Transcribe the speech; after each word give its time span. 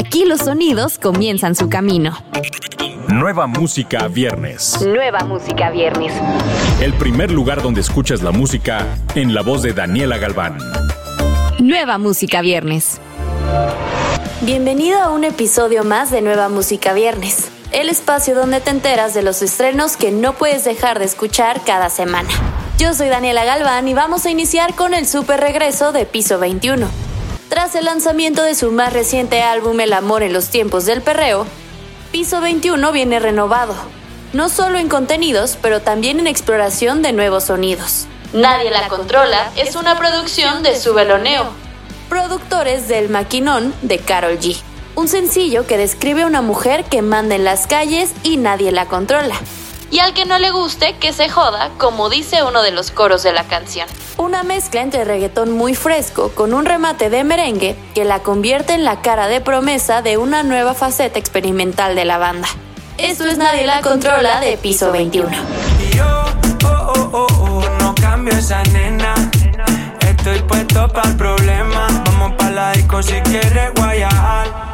Aquí 0.00 0.24
los 0.24 0.40
sonidos 0.40 0.98
comienzan 0.98 1.54
su 1.54 1.68
camino. 1.68 2.16
Nueva 3.08 3.46
música 3.46 4.08
viernes. 4.08 4.80
Nueva 4.80 5.18
música 5.24 5.68
viernes. 5.68 6.14
El 6.80 6.94
primer 6.94 7.30
lugar 7.30 7.60
donde 7.60 7.82
escuchas 7.82 8.22
la 8.22 8.30
música 8.30 8.86
en 9.14 9.34
la 9.34 9.42
voz 9.42 9.60
de 9.60 9.74
Daniela 9.74 10.16
Galván. 10.16 10.56
Nueva 11.58 11.98
música 11.98 12.40
viernes. 12.40 12.98
Bienvenido 14.40 15.02
a 15.02 15.10
un 15.10 15.24
episodio 15.24 15.84
más 15.84 16.10
de 16.10 16.22
Nueva 16.22 16.48
Música 16.48 16.94
Viernes, 16.94 17.50
el 17.70 17.90
espacio 17.90 18.34
donde 18.34 18.62
te 18.62 18.70
enteras 18.70 19.12
de 19.12 19.20
los 19.20 19.42
estrenos 19.42 19.98
que 19.98 20.12
no 20.12 20.32
puedes 20.32 20.64
dejar 20.64 20.98
de 20.98 21.04
escuchar 21.04 21.60
cada 21.66 21.90
semana. 21.90 22.30
Yo 22.78 22.94
soy 22.94 23.08
Daniela 23.08 23.44
Galván 23.44 23.86
y 23.86 23.92
vamos 23.92 24.24
a 24.24 24.30
iniciar 24.30 24.74
con 24.74 24.94
el 24.94 25.06
super 25.06 25.40
regreso 25.40 25.92
de 25.92 26.06
Piso 26.06 26.38
21. 26.38 27.09
Tras 27.50 27.74
el 27.74 27.84
lanzamiento 27.84 28.44
de 28.44 28.54
su 28.54 28.70
más 28.70 28.92
reciente 28.92 29.42
álbum 29.42 29.80
El 29.80 29.92
amor 29.92 30.22
en 30.22 30.32
los 30.32 30.50
tiempos 30.50 30.86
del 30.86 31.02
perreo, 31.02 31.48
Piso 32.12 32.40
21 32.40 32.92
viene 32.92 33.18
renovado, 33.18 33.74
no 34.32 34.48
solo 34.48 34.78
en 34.78 34.88
contenidos, 34.88 35.58
pero 35.60 35.80
también 35.82 36.20
en 36.20 36.28
exploración 36.28 37.02
de 37.02 37.12
nuevos 37.12 37.44
sonidos. 37.44 38.06
Nadie 38.32 38.70
la 38.70 38.86
controla 38.86 39.50
es 39.56 39.74
una 39.74 39.98
producción 39.98 40.62
de 40.62 40.78
Subeloneo, 40.78 41.50
productores 42.08 42.86
del 42.86 43.08
Maquinón 43.08 43.74
de 43.82 43.98
Carol 43.98 44.38
G. 44.38 44.56
Un 44.94 45.08
sencillo 45.08 45.66
que 45.66 45.76
describe 45.76 46.22
a 46.22 46.26
una 46.26 46.42
mujer 46.42 46.84
que 46.84 47.02
manda 47.02 47.34
en 47.34 47.42
las 47.42 47.66
calles 47.66 48.12
y 48.22 48.36
nadie 48.36 48.70
la 48.70 48.86
controla. 48.86 49.34
Y 49.90 49.98
al 49.98 50.14
que 50.14 50.24
no 50.24 50.38
le 50.38 50.52
guste, 50.52 50.96
que 50.98 51.12
se 51.12 51.28
joda, 51.28 51.70
como 51.78 52.10
dice 52.10 52.44
uno 52.44 52.62
de 52.62 52.70
los 52.70 52.92
coros 52.92 53.24
de 53.24 53.32
la 53.32 53.42
canción. 53.42 53.88
Una 54.16 54.42
mezcla 54.42 54.82
entre 54.82 55.04
reggaetón 55.04 55.52
muy 55.52 55.74
fresco 55.74 56.30
con 56.34 56.52
un 56.52 56.64
remate 56.64 57.10
de 57.10 57.24
merengue 57.24 57.76
que 57.94 58.04
la 58.04 58.20
convierte 58.20 58.74
en 58.74 58.84
la 58.84 59.00
cara 59.02 59.28
de 59.28 59.40
promesa 59.40 60.02
de 60.02 60.18
una 60.18 60.42
nueva 60.42 60.74
faceta 60.74 61.18
experimental 61.18 61.94
de 61.94 62.04
la 62.04 62.18
banda. 62.18 62.48
Esto 62.98 63.24
es 63.24 63.38
Nadie 63.38 63.66
la 63.66 63.80
controla 63.80 64.40
de 64.40 64.58
Piso 64.58 64.92
21. 64.92 65.30
yo, 65.96 66.24
oh, 66.64 66.68
oh, 66.68 67.10
oh, 67.12 67.26
oh, 67.40 67.78
no 67.80 67.94
cambio 67.94 68.34
esa 68.34 68.62
nena. 68.64 69.14
Estoy 70.00 70.40
puesto 70.42 70.86
para 70.88 71.08
el 71.08 71.16
problema. 71.16 71.86
Vamos 72.04 72.32
para 72.36 72.50
la 72.50 72.72
disco 72.72 73.02
si 73.02 73.14
quieres 73.22 73.72
guayar. 73.74 74.70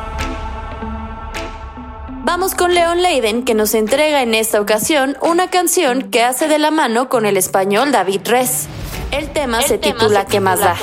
Vamos 2.25 2.56
con 2.56 2.75
Leon 2.75 3.00
Leiden, 3.00 3.45
que 3.45 3.55
nos 3.55 3.73
entrega 3.75 4.23
en 4.23 4.34
esta 4.34 4.61
ocasión 4.61 5.17
una 5.21 5.48
canción 5.48 6.11
que 6.11 6.25
hace 6.25 6.48
de 6.48 6.59
la 6.59 6.73
mano 6.73 7.09
con 7.09 7.25
el 7.25 7.37
español 7.37 7.93
David 7.93 8.23
Res. 8.25 8.67
El 9.11 9.31
tema, 9.31 9.62
se, 9.62 9.79
titula 9.79 10.27
¿Qué 10.27 10.41
más 10.41 10.61
da? 10.61 10.77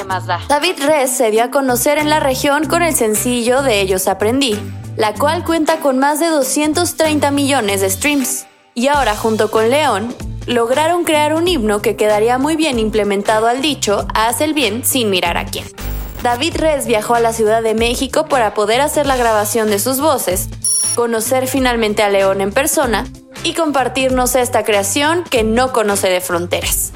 David 0.47 0.75
Res 0.85 1.11
se 1.11 1.31
dio 1.31 1.43
a 1.43 1.52
conocer 1.52 1.97
en 1.97 2.09
la 2.09 2.19
región 2.19 2.66
con 2.66 2.81
el 2.81 2.95
sencillo 2.95 3.61
de 3.61 3.81
Ellos 3.81 4.07
Aprendí, 4.07 4.57
la 4.95 5.13
cual 5.13 5.43
cuenta 5.43 5.77
con 5.77 5.99
más 5.99 6.19
de 6.19 6.27
230 6.27 7.31
millones 7.31 7.81
de 7.81 7.89
streams. 7.89 8.45
Y 8.73 8.88
ahora, 8.88 9.16
junto 9.16 9.51
con 9.51 9.69
León, 9.69 10.16
lograron 10.47 11.03
crear 11.03 11.33
un 11.33 11.47
himno 11.47 11.81
que 11.81 11.95
quedaría 11.95 12.38
muy 12.38 12.55
bien 12.55 12.79
implementado 12.79 13.47
al 13.47 13.61
dicho 13.61 14.07
Haz 14.13 14.41
el 14.41 14.53
bien 14.53 14.83
sin 14.83 15.09
mirar 15.09 15.38
a 15.38 15.45
quién. 15.45 15.66
David 16.23 16.55
Res 16.55 16.88
viajó 16.88 17.16
a 17.16 17.19
la 17.19 17.33
Ciudad 17.33 17.61
de 17.61 17.73
México 17.73 18.27
para 18.27 18.53
poder 18.53 18.81
hacer 18.81 19.05
la 19.05 19.17
grabación 19.17 19.69
de 19.69 19.77
sus 19.77 19.99
voces, 19.99 20.49
conocer 20.95 21.47
finalmente 21.47 22.01
a 22.01 22.09
León 22.09 22.39
en 22.39 22.51
persona 22.51 23.05
y 23.44 23.53
compartirnos 23.53 24.35
esta 24.35 24.63
creación 24.63 25.25
que 25.29 25.44
no 25.44 25.73
conoce 25.73 26.09
de 26.09 26.21
fronteras. 26.21 26.94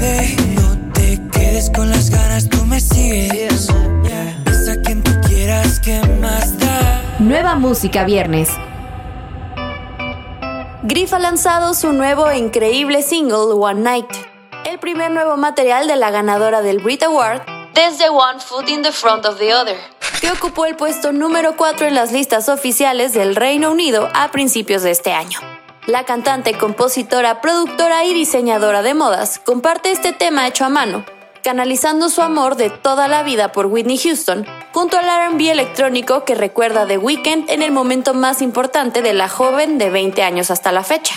No 0.00 0.92
te 0.94 1.20
quedes 1.30 1.70
con 1.70 1.90
las 1.90 2.08
ganas, 2.08 2.48
tú 2.48 2.64
me 2.64 2.80
sigues. 2.80 3.68
Besa 4.44 4.72
a 4.72 4.76
quien 4.76 5.02
tú 5.02 5.10
quieras, 5.28 5.78
¿qué 5.80 6.00
más 6.20 6.58
da? 6.58 7.02
Nueva 7.18 7.56
música 7.56 8.04
viernes. 8.04 8.48
Griff 10.84 11.12
ha 11.12 11.18
lanzado 11.18 11.74
su 11.74 11.92
nuevo 11.92 12.30
e 12.30 12.38
increíble 12.38 13.02
single 13.02 13.52
One 13.52 13.82
Night, 13.82 14.10
el 14.64 14.78
primer 14.78 15.10
nuevo 15.10 15.36
material 15.36 15.86
de 15.86 15.96
la 15.96 16.10
ganadora 16.10 16.62
del 16.62 16.78
Brit 16.78 17.02
Award 17.02 17.42
desde 17.74 18.08
One 18.08 18.40
Foot 18.40 18.70
in 18.70 18.82
the 18.82 18.92
Front 18.92 19.26
of 19.26 19.38
the 19.38 19.54
Other, 19.54 19.76
que 20.22 20.30
ocupó 20.30 20.64
el 20.64 20.76
puesto 20.76 21.12
número 21.12 21.56
4 21.56 21.88
en 21.88 21.94
las 21.94 22.10
listas 22.10 22.48
oficiales 22.48 23.12
del 23.12 23.36
Reino 23.36 23.70
Unido 23.70 24.08
a 24.14 24.30
principios 24.30 24.82
de 24.82 24.92
este 24.92 25.12
año. 25.12 25.49
La 25.90 26.04
cantante, 26.04 26.56
compositora, 26.56 27.40
productora 27.40 28.04
y 28.04 28.14
diseñadora 28.14 28.80
de 28.80 28.94
modas 28.94 29.40
comparte 29.40 29.90
este 29.90 30.12
tema 30.12 30.46
hecho 30.46 30.64
a 30.64 30.68
mano, 30.68 31.04
canalizando 31.42 32.10
su 32.10 32.22
amor 32.22 32.54
de 32.54 32.70
toda 32.70 33.08
la 33.08 33.24
vida 33.24 33.50
por 33.50 33.66
Whitney 33.66 33.98
Houston, 33.98 34.46
junto 34.72 34.96
al 34.98 35.32
RB 35.32 35.50
electrónico 35.50 36.24
que 36.24 36.36
recuerda 36.36 36.86
The 36.86 36.96
Weeknd 36.96 37.50
en 37.50 37.62
el 37.62 37.72
momento 37.72 38.14
más 38.14 38.40
importante 38.40 39.02
de 39.02 39.14
la 39.14 39.28
joven 39.28 39.78
de 39.78 39.90
20 39.90 40.22
años 40.22 40.52
hasta 40.52 40.70
la 40.70 40.84
fecha. 40.84 41.16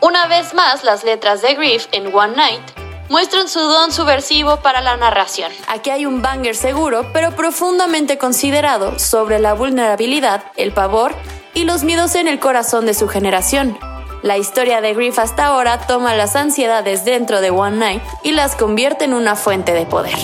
Una 0.00 0.26
vez 0.26 0.52
más, 0.52 0.82
las 0.82 1.04
letras 1.04 1.40
de 1.40 1.54
Griff 1.54 1.86
en 1.92 2.12
One 2.12 2.34
Night 2.34 2.62
muestran 3.08 3.46
su 3.46 3.60
don 3.60 3.92
subversivo 3.92 4.56
para 4.56 4.80
la 4.80 4.96
narración. 4.96 5.52
Aquí 5.68 5.90
hay 5.90 6.06
un 6.06 6.22
banger 6.22 6.56
seguro, 6.56 7.06
pero 7.12 7.36
profundamente 7.36 8.18
considerado 8.18 8.98
sobre 8.98 9.38
la 9.38 9.54
vulnerabilidad, 9.54 10.42
el 10.56 10.72
pavor 10.72 11.14
y 11.54 11.62
los 11.62 11.84
miedos 11.84 12.16
en 12.16 12.26
el 12.26 12.40
corazón 12.40 12.84
de 12.84 12.94
su 12.94 13.06
generación. 13.06 13.78
La 14.22 14.38
historia 14.38 14.80
de 14.80 14.94
Griff 14.94 15.18
hasta 15.18 15.46
ahora 15.46 15.78
toma 15.78 16.14
las 16.14 16.36
ansiedades 16.36 17.04
dentro 17.04 17.40
de 17.40 17.50
One 17.50 17.76
Night 17.76 18.02
y 18.22 18.30
las 18.30 18.54
convierte 18.54 19.04
en 19.04 19.14
una 19.14 19.34
fuente 19.34 19.72
de 19.72 19.84
poder. 19.84 20.14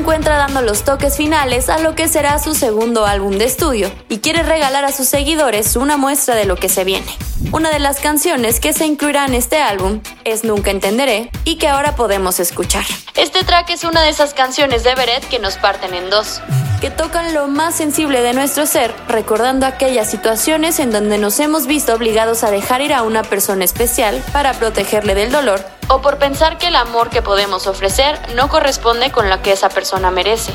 Encuentra 0.00 0.38
dando 0.38 0.62
los 0.62 0.82
toques 0.82 1.18
finales 1.18 1.68
a 1.68 1.78
lo 1.78 1.94
que 1.94 2.08
será 2.08 2.38
su 2.38 2.54
segundo 2.54 3.04
álbum 3.04 3.36
de 3.36 3.44
estudio 3.44 3.92
y 4.08 4.20
quiere 4.20 4.42
regalar 4.42 4.86
a 4.86 4.92
sus 4.92 5.06
seguidores 5.06 5.76
una 5.76 5.98
muestra 5.98 6.34
de 6.34 6.46
lo 6.46 6.56
que 6.56 6.70
se 6.70 6.84
viene. 6.84 7.14
Una 7.52 7.68
de 7.68 7.80
las 7.80 8.00
canciones 8.00 8.60
que 8.60 8.72
se 8.72 8.86
incluirá 8.86 9.26
en 9.26 9.34
este 9.34 9.58
álbum 9.58 10.00
es 10.24 10.42
Nunca 10.42 10.70
Entenderé 10.70 11.30
y 11.44 11.56
que 11.56 11.68
ahora 11.68 11.96
podemos 11.96 12.40
escuchar. 12.40 12.84
Este 13.14 13.44
track 13.44 13.68
es 13.68 13.84
una 13.84 14.00
de 14.00 14.08
esas 14.08 14.32
canciones 14.32 14.84
de 14.84 14.94
Beret 14.94 15.28
que 15.28 15.38
nos 15.38 15.58
parten 15.58 15.92
en 15.92 16.08
dos, 16.08 16.40
que 16.80 16.90
tocan 16.90 17.34
lo 17.34 17.46
más 17.46 17.74
sensible 17.74 18.22
de 18.22 18.32
nuestro 18.32 18.64
ser, 18.64 18.94
recordando 19.06 19.66
aquellas 19.66 20.10
situaciones 20.10 20.80
en 20.80 20.90
donde 20.90 21.18
nos 21.18 21.38
hemos 21.38 21.66
visto 21.66 21.94
obligados 21.94 22.42
a 22.42 22.50
dejar 22.50 22.80
ir 22.80 22.94
a 22.94 23.02
una 23.02 23.22
persona 23.22 23.64
especial 23.64 24.22
para 24.32 24.54
protegerle 24.54 25.14
del 25.14 25.30
dolor 25.30 25.60
o 25.88 26.00
por 26.00 26.18
pensar 26.18 26.56
que 26.56 26.68
el 26.68 26.76
amor 26.76 27.10
que 27.10 27.20
podemos 27.20 27.66
ofrecer 27.66 28.18
no 28.34 28.48
corresponde 28.48 29.10
con 29.10 29.28
lo 29.28 29.42
que 29.42 29.52
esa 29.52 29.68
persona 29.68 30.10
merece. 30.10 30.52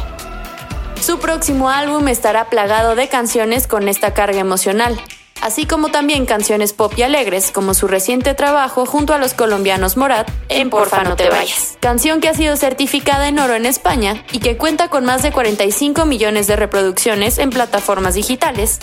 Su 0.99 1.19
próximo 1.19 1.69
álbum 1.69 2.07
estará 2.07 2.45
plagado 2.45 2.95
de 2.95 3.07
canciones 3.07 3.67
con 3.67 3.87
esta 3.87 4.13
carga 4.15 4.39
emocional, 4.39 4.99
así 5.41 5.65
como 5.65 5.89
también 5.89 6.25
canciones 6.25 6.73
pop 6.73 6.93
y 6.97 7.03
alegres, 7.03 7.51
como 7.51 7.73
su 7.73 7.87
reciente 7.87 8.33
trabajo 8.33 8.85
junto 8.85 9.13
a 9.13 9.17
los 9.17 9.33
colombianos 9.33 9.97
Morat 9.97 10.29
en 10.49 10.69
Porfa 10.69 11.03
no 11.03 11.15
te 11.15 11.29
vayas, 11.29 11.77
canción 11.79 12.21
que 12.21 12.29
ha 12.29 12.33
sido 12.33 12.57
certificada 12.57 13.27
en 13.27 13.39
oro 13.39 13.55
en 13.55 13.65
España 13.65 14.23
y 14.31 14.39
que 14.39 14.57
cuenta 14.57 14.89
con 14.89 15.05
más 15.05 15.23
de 15.23 15.31
45 15.31 16.05
millones 16.05 16.47
de 16.47 16.55
reproducciones 16.55 17.37
en 17.37 17.49
plataformas 17.49 18.15
digitales, 18.15 18.79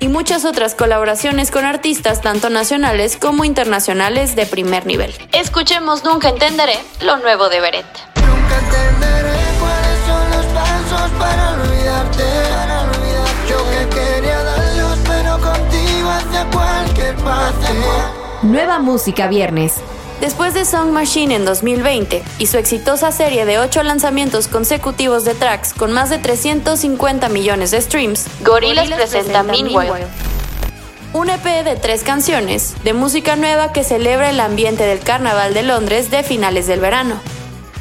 y 0.00 0.08
muchas 0.08 0.44
otras 0.44 0.74
colaboraciones 0.74 1.50
con 1.50 1.64
artistas 1.64 2.20
tanto 2.20 2.50
nacionales 2.50 3.16
como 3.16 3.44
internacionales 3.44 4.36
de 4.36 4.44
primer 4.44 4.86
nivel. 4.86 5.14
Escuchemos 5.32 6.04
Nunca 6.04 6.28
Entenderé, 6.28 6.78
lo 7.00 7.16
nuevo 7.18 7.48
de 7.48 7.60
Beret. 7.60 7.86
Nunca 8.16 8.58
entenderé 8.58 9.38
cuáles 9.58 9.98
son 10.06 10.30
los 10.30 10.46
pasos 10.46 11.10
para 11.18 11.52
olvidarte. 11.54 12.53
Nueva 18.42 18.78
música 18.78 19.28
viernes. 19.28 19.76
Después 20.20 20.52
de 20.52 20.66
Song 20.66 20.90
Machine 20.90 21.34
en 21.34 21.44
2020 21.46 22.22
y 22.38 22.46
su 22.46 22.58
exitosa 22.58 23.12
serie 23.12 23.46
de 23.46 23.58
8 23.58 23.82
lanzamientos 23.82 24.46
consecutivos 24.46 25.24
de 25.24 25.34
tracks 25.34 25.72
con 25.72 25.92
más 25.92 26.10
de 26.10 26.18
350 26.18 27.28
millones 27.30 27.70
de 27.70 27.80
streams, 27.80 28.26
Gorillaz 28.44 28.90
presenta 28.90 29.42
Meanwhile. 29.42 30.06
Un 31.14 31.30
EP 31.30 31.64
de 31.64 31.76
tres 31.76 32.02
canciones, 32.02 32.74
de 32.84 32.92
música 32.92 33.36
nueva 33.36 33.72
que 33.72 33.84
celebra 33.84 34.28
el 34.28 34.40
ambiente 34.40 34.84
del 34.84 35.00
Carnaval 35.00 35.54
de 35.54 35.62
Londres 35.62 36.10
de 36.10 36.24
finales 36.24 36.66
del 36.66 36.80
verano. 36.80 37.20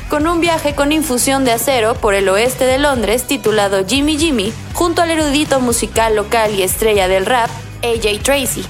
Con 0.10 0.28
un 0.28 0.40
viaje 0.40 0.76
con 0.76 0.92
infusión 0.92 1.44
de 1.44 1.52
acero 1.52 1.96
por 1.96 2.14
el 2.14 2.30
oeste 2.30 2.66
de 2.66 2.78
Londres 2.78 3.28
titulado 3.28 3.86
Jimmy 3.86 4.18
Jimmy, 4.18 4.54
junto 4.74 5.02
al 5.02 5.12
erudito 5.12 5.60
musical 5.60 6.16
local 6.16 6.54
y 6.56 6.64
estrella 6.64 7.08
del 7.08 7.26
rap, 7.26 7.50
AJ 7.84 8.22
Tracy. 8.24 8.64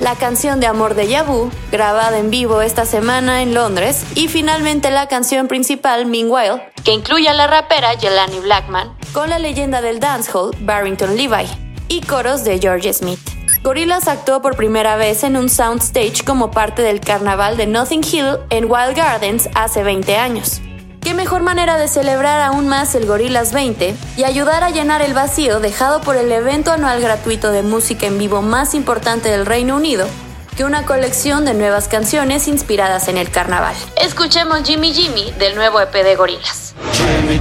La 0.00 0.16
canción 0.16 0.60
de 0.60 0.66
amor 0.66 0.94
de 0.94 1.08
Yabu, 1.08 1.50
grabada 1.70 2.18
en 2.18 2.30
vivo 2.30 2.62
esta 2.62 2.86
semana 2.86 3.42
en 3.42 3.52
Londres, 3.52 4.06
y 4.14 4.28
finalmente 4.28 4.90
la 4.90 5.08
canción 5.08 5.46
principal 5.46 6.06
Meanwhile, 6.06 6.72
que 6.84 6.92
incluye 6.92 7.28
a 7.28 7.34
la 7.34 7.46
rapera 7.46 7.98
Jelani 7.98 8.40
Blackman, 8.40 8.96
con 9.12 9.28
la 9.28 9.38
leyenda 9.38 9.82
del 9.82 10.00
dancehall 10.00 10.56
Barrington 10.60 11.16
Levi, 11.16 11.46
y 11.88 12.00
coros 12.00 12.44
de 12.44 12.58
George 12.58 12.90
Smith. 12.94 13.20
Gorillaz 13.62 14.08
actuó 14.08 14.40
por 14.40 14.56
primera 14.56 14.96
vez 14.96 15.22
en 15.22 15.36
un 15.36 15.50
soundstage 15.50 16.24
como 16.24 16.50
parte 16.50 16.80
del 16.80 17.00
carnaval 17.00 17.58
de 17.58 17.66
Nothing 17.66 18.02
Hill 18.02 18.38
en 18.48 18.70
Wild 18.70 18.96
Gardens 18.96 19.50
hace 19.54 19.82
20 19.82 20.16
años. 20.16 20.62
¿Qué 21.10 21.16
mejor 21.16 21.42
manera 21.42 21.76
de 21.76 21.88
celebrar 21.88 22.40
aún 22.40 22.68
más 22.68 22.94
el 22.94 23.04
Gorillaz 23.04 23.52
20 23.52 23.96
y 24.16 24.22
ayudar 24.22 24.62
a 24.62 24.70
llenar 24.70 25.02
el 25.02 25.12
vacío 25.12 25.58
dejado 25.58 26.00
por 26.02 26.16
el 26.16 26.30
evento 26.30 26.70
anual 26.70 27.00
gratuito 27.00 27.50
de 27.50 27.64
música 27.64 28.06
en 28.06 28.16
vivo 28.16 28.42
más 28.42 28.74
importante 28.74 29.28
del 29.28 29.44
Reino 29.44 29.74
Unido 29.74 30.06
que 30.56 30.62
una 30.62 30.86
colección 30.86 31.44
de 31.44 31.54
nuevas 31.54 31.88
canciones 31.88 32.46
inspiradas 32.46 33.08
en 33.08 33.18
el 33.18 33.28
carnaval? 33.28 33.74
Escuchemos 34.00 34.62
Jimmy 34.62 34.94
Jimmy 34.94 35.32
del 35.32 35.56
nuevo 35.56 35.80
EP 35.80 35.92
de 35.92 36.14
Jimmy, 36.14 37.40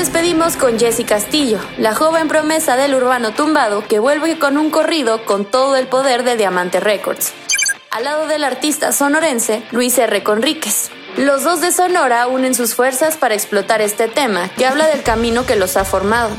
despedimos 0.00 0.56
con 0.56 0.78
Jessie 0.78 1.04
Castillo, 1.04 1.58
la 1.76 1.94
joven 1.94 2.26
promesa 2.26 2.74
del 2.74 2.94
urbano 2.94 3.32
tumbado 3.32 3.84
que 3.86 3.98
vuelve 3.98 4.38
con 4.38 4.56
un 4.56 4.70
corrido 4.70 5.26
con 5.26 5.44
todo 5.44 5.76
el 5.76 5.88
poder 5.88 6.24
de 6.24 6.38
Diamante 6.38 6.80
Records. 6.80 7.34
Al 7.90 8.04
lado 8.04 8.26
del 8.26 8.44
artista 8.44 8.92
sonorense 8.92 9.62
Luis 9.72 9.98
R. 9.98 10.22
Conríquez. 10.22 10.90
Los 11.18 11.44
dos 11.44 11.60
de 11.60 11.70
Sonora 11.70 12.28
unen 12.28 12.54
sus 12.54 12.74
fuerzas 12.74 13.18
para 13.18 13.34
explotar 13.34 13.82
este 13.82 14.08
tema 14.08 14.48
que 14.56 14.64
habla 14.64 14.86
del 14.86 15.02
camino 15.02 15.44
que 15.44 15.56
los 15.56 15.76
ha 15.76 15.84
formado. 15.84 16.30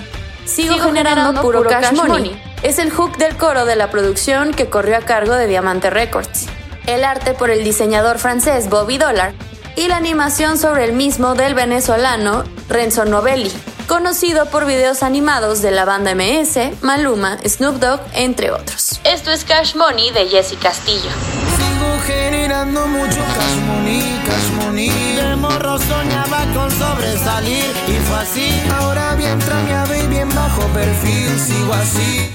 Sigo, 0.44 0.80
generando, 0.80 1.40
puro, 1.40 1.64
cash, 1.64 1.94
money. 1.94 2.42
Es 2.64 2.80
el 2.80 2.90
hook 2.90 3.18
del 3.18 3.38
coro 3.38 3.66
de 3.66 3.76
la 3.76 3.92
producción 3.92 4.56
que 4.56 4.72
corrió 4.72 4.98
a 4.98 5.02
cargo 5.02 5.36
de 5.36 5.46
Diamante 5.46 5.92
Records. 5.92 6.48
El 6.88 7.04
arte 7.04 7.36
por 7.36 7.52
el 7.52 7.64
diseñador 7.64 8.18
francés 8.18 8.70
Bobby 8.70 8.98
Dollar 8.98 9.34
y 9.76 9.88
la 9.88 9.98
animación 9.98 10.58
sobre 10.58 10.86
el 10.86 10.94
mismo 10.94 11.36
del 11.36 11.54
venezolano 11.54 12.44
Renzo 12.70 13.06
Novelli, 13.06 13.52
conocido 13.88 14.46
por 14.48 14.66
videos 14.66 15.04
animados 15.04 15.62
de 15.62 15.72
la 15.72 15.86
banda 15.86 16.16
MS, 16.16 16.82
Maluma, 16.82 17.38
Snoop 17.46 17.76
Dogg, 17.76 18.00
entre 18.14 18.52
otros. 18.52 19.00
Esto 19.04 19.32
es 19.32 19.44
Cash 19.44 19.76
Money 19.76 20.12
de 20.12 20.28
Jesse 20.28 20.58
Castillo. 20.62 21.10
Sigo 21.58 22.00
generando 22.06 22.88
mucho 22.88 23.18
cash 23.18 23.58
money, 23.68 24.22
cash 24.26 24.64
money. 24.64 24.90
De 24.90 25.36
morro 25.36 25.78
soñaba 25.80 26.46
con 26.54 26.72
sobresalir 26.72 27.66
y 27.88 27.94
fue 28.08 28.18
así. 28.20 28.62
Ahora 28.80 29.16
bien 29.16 29.40
trameado 29.40 29.96
y 29.96 30.08
bien 30.08 30.30
bajo 30.34 30.62
perfil, 30.68 31.40
sigo 31.40 31.74
así. 31.74 32.32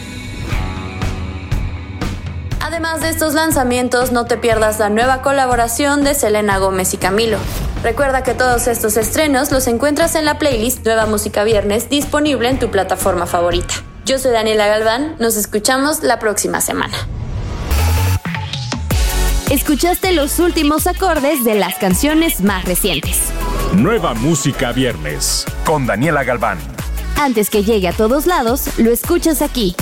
Además 2.66 3.00
de 3.00 3.10
estos 3.10 3.34
lanzamientos, 3.34 4.10
no 4.10 4.24
te 4.24 4.36
pierdas 4.36 4.80
la 4.80 4.88
nueva 4.88 5.22
colaboración 5.22 6.02
de 6.02 6.16
Selena 6.16 6.58
Gómez 6.58 6.94
y 6.94 6.96
Camilo. 6.96 7.38
Recuerda 7.84 8.24
que 8.24 8.34
todos 8.34 8.66
estos 8.66 8.96
estrenos 8.96 9.52
los 9.52 9.68
encuentras 9.68 10.16
en 10.16 10.24
la 10.24 10.40
playlist 10.40 10.84
Nueva 10.84 11.06
Música 11.06 11.44
Viernes 11.44 11.88
disponible 11.88 12.48
en 12.48 12.58
tu 12.58 12.68
plataforma 12.68 13.26
favorita. 13.26 13.72
Yo 14.04 14.18
soy 14.18 14.32
Daniela 14.32 14.66
Galván, 14.66 15.14
nos 15.20 15.36
escuchamos 15.36 16.02
la 16.02 16.18
próxima 16.18 16.60
semana. 16.60 16.96
Escuchaste 19.48 20.10
los 20.10 20.40
últimos 20.40 20.88
acordes 20.88 21.44
de 21.44 21.54
las 21.54 21.76
canciones 21.76 22.40
más 22.40 22.64
recientes. 22.64 23.20
Nueva 23.74 24.12
Música 24.14 24.72
Viernes 24.72 25.46
con 25.64 25.86
Daniela 25.86 26.24
Galván. 26.24 26.58
Antes 27.16 27.48
que 27.48 27.62
llegue 27.62 27.86
a 27.86 27.92
todos 27.92 28.26
lados, 28.26 28.76
lo 28.76 28.90
escuchas 28.90 29.40
aquí. 29.40 29.76